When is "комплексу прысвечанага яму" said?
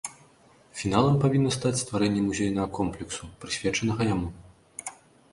2.77-4.29